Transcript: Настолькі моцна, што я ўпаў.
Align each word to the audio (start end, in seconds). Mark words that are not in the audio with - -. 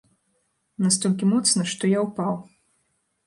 Настолькі 0.85 1.29
моцна, 1.33 1.61
што 1.73 1.91
я 1.91 1.99
ўпаў. 2.07 2.33